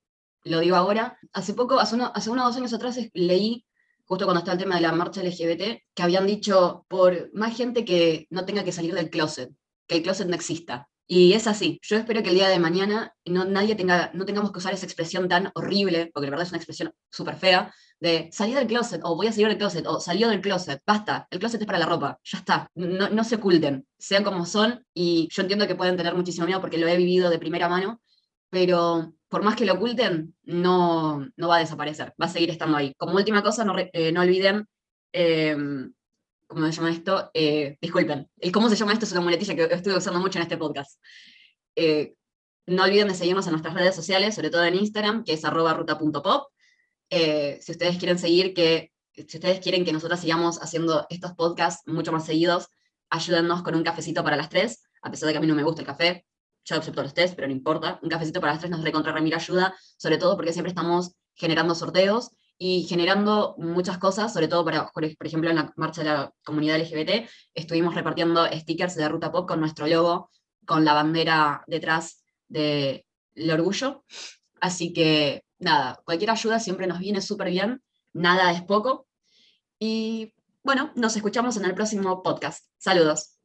lo 0.43 0.59
digo 0.59 0.75
ahora. 0.75 1.17
Hace 1.31 1.53
poco, 1.53 1.79
hace 1.79 1.95
uno, 1.95 2.11
hace 2.13 2.29
uno 2.29 2.43
o 2.43 2.47
dos 2.47 2.57
años 2.57 2.73
atrás, 2.73 2.99
leí 3.13 3.65
justo 4.11 4.25
cuando 4.25 4.39
está 4.39 4.51
el 4.51 4.57
tema 4.57 4.75
de 4.75 4.81
la 4.81 4.91
marcha 4.91 5.23
LGBT, 5.23 5.83
que 5.95 6.03
habían 6.03 6.27
dicho, 6.27 6.85
por 6.89 7.33
más 7.33 7.55
gente 7.55 7.85
que 7.85 8.27
no 8.29 8.43
tenga 8.43 8.65
que 8.65 8.73
salir 8.73 8.93
del 8.93 9.09
closet, 9.09 9.49
que 9.87 9.95
el 9.95 10.03
closet 10.03 10.27
no 10.27 10.35
exista. 10.35 10.89
Y 11.07 11.31
es 11.31 11.47
así. 11.47 11.79
Yo 11.81 11.95
espero 11.95 12.21
que 12.21 12.27
el 12.27 12.35
día 12.35 12.49
de 12.49 12.59
mañana 12.59 13.15
no, 13.23 13.45
nadie 13.45 13.73
tenga, 13.75 14.11
no 14.13 14.25
tengamos 14.25 14.51
que 14.51 14.57
usar 14.57 14.73
esa 14.73 14.85
expresión 14.85 15.29
tan 15.29 15.49
horrible, 15.55 16.11
porque 16.13 16.25
la 16.25 16.31
verdad 16.31 16.45
es 16.45 16.51
una 16.51 16.57
expresión 16.57 16.93
súper 17.09 17.37
fea, 17.37 17.73
de 18.01 18.29
salir 18.33 18.55
del 18.55 18.67
closet, 18.67 18.99
o 19.05 19.15
voy 19.15 19.27
a 19.27 19.31
salir 19.31 19.47
del 19.47 19.57
closet, 19.57 19.87
o 19.87 20.01
salió 20.01 20.27
del 20.27 20.41
closet. 20.41 20.81
Basta, 20.85 21.25
el 21.31 21.39
closet 21.39 21.61
es 21.61 21.67
para 21.67 21.79
la 21.79 21.85
ropa, 21.85 22.19
ya 22.21 22.39
está. 22.39 22.69
No, 22.75 23.07
no 23.07 23.23
se 23.23 23.35
oculten, 23.35 23.87
sean 23.97 24.25
como 24.25 24.45
son, 24.45 24.85
y 24.93 25.29
yo 25.31 25.41
entiendo 25.41 25.67
que 25.67 25.75
pueden 25.75 25.95
tener 25.95 26.15
muchísimo 26.15 26.47
miedo 26.47 26.59
porque 26.59 26.77
lo 26.77 26.87
he 26.89 26.97
vivido 26.97 27.29
de 27.29 27.39
primera 27.39 27.69
mano, 27.69 28.01
pero 28.49 29.13
por 29.31 29.43
más 29.43 29.55
que 29.55 29.63
lo 29.63 29.75
oculten, 29.75 30.35
no, 30.43 31.25
no 31.37 31.47
va 31.47 31.55
a 31.55 31.59
desaparecer, 31.59 32.13
va 32.21 32.25
a 32.25 32.29
seguir 32.29 32.49
estando 32.49 32.75
ahí. 32.75 32.93
Como 32.97 33.15
última 33.15 33.41
cosa, 33.41 33.63
no, 33.63 33.73
eh, 33.77 34.11
no 34.11 34.19
olviden, 34.19 34.67
eh, 35.13 35.55
¿cómo 36.47 36.65
se 36.65 36.73
llama 36.73 36.91
esto? 36.91 37.31
Eh, 37.33 37.77
disculpen, 37.79 38.29
el 38.37 38.51
cómo 38.51 38.67
se 38.69 38.75
llama 38.75 38.91
esto 38.91 39.05
es 39.05 39.11
una 39.13 39.21
muletilla 39.21 39.55
que 39.55 39.73
estuve 39.73 39.95
usando 39.95 40.19
mucho 40.19 40.37
en 40.37 40.43
este 40.43 40.57
podcast. 40.57 40.99
no 42.65 42.83
olviden 42.83 43.07
de 43.07 43.13
seguirnos 43.13 43.45
en 43.47 43.53
nuestras 43.53 43.73
redes 43.73 43.95
sociales, 43.95 44.35
sobre 44.35 44.49
todo 44.49 44.65
en 44.65 44.75
Instagram, 44.75 45.23
que 45.23 45.31
es 45.31 45.45
arroba 45.45 45.75
ruta.pop. 45.75 46.51
si 47.09 47.71
ustedes 47.71 47.97
quieren 47.99 48.19
seguir, 48.19 48.53
que, 48.53 48.91
si 49.13 49.37
ustedes 49.37 49.61
quieren 49.61 49.85
que 49.85 49.93
nosotros 49.93 50.19
sigamos 50.19 50.61
haciendo 50.61 51.07
estos 51.09 51.31
podcasts 51.35 51.87
mucho 51.87 52.11
más 52.11 52.25
seguidos, 52.25 52.67
ayúdennos 53.09 53.63
con 53.63 53.75
un 53.75 53.83
cafecito 53.83 54.25
para 54.25 54.35
las 54.35 54.49
tres, 54.49 54.83
a 55.01 55.09
pesar 55.09 55.27
de 55.27 55.33
que 55.33 55.37
a 55.37 55.41
mí 55.41 55.47
no 55.47 55.55
me 55.55 55.63
gusta 55.63 55.83
el 55.83 55.87
café, 55.87 56.25
yo 56.65 56.75
acepto 56.75 57.03
los 57.03 57.13
test, 57.13 57.35
pero 57.35 57.47
no 57.47 57.53
importa. 57.53 57.99
Un 58.01 58.09
cafecito 58.09 58.39
para 58.39 58.53
las 58.53 58.59
tres 58.59 58.71
nos 58.71 58.83
recontra 58.83 59.13
remira 59.13 59.37
ayuda, 59.37 59.75
sobre 59.97 60.17
todo 60.17 60.35
porque 60.35 60.53
siempre 60.53 60.69
estamos 60.69 61.13
generando 61.35 61.75
sorteos 61.75 62.31
y 62.57 62.83
generando 62.83 63.55
muchas 63.57 63.97
cosas, 63.97 64.31
sobre 64.31 64.47
todo 64.47 64.63
para, 64.63 64.91
por 64.91 65.03
ejemplo, 65.03 65.49
en 65.49 65.55
la 65.55 65.73
marcha 65.77 66.03
de 66.03 66.09
la 66.09 66.31
comunidad 66.43 66.79
LGBT, 66.79 67.27
estuvimos 67.55 67.95
repartiendo 67.95 68.45
stickers 68.45 68.95
de 68.95 69.09
Ruta 69.09 69.31
Pop 69.31 69.47
con 69.47 69.59
nuestro 69.59 69.87
logo, 69.87 70.29
con 70.65 70.85
la 70.85 70.93
bandera 70.93 71.63
detrás 71.65 72.23
del 72.47 73.03
orgullo. 73.51 74.03
Así 74.59 74.93
que, 74.93 75.43
nada, 75.57 75.99
cualquier 76.05 76.29
ayuda 76.29 76.59
siempre 76.59 76.85
nos 76.85 76.99
viene 76.99 77.21
súper 77.21 77.49
bien, 77.49 77.81
nada 78.13 78.51
es 78.51 78.61
poco. 78.61 79.07
Y 79.79 80.35
bueno, 80.61 80.91
nos 80.95 81.15
escuchamos 81.15 81.57
en 81.57 81.65
el 81.65 81.73
próximo 81.73 82.21
podcast. 82.21 82.67
Saludos. 82.77 83.40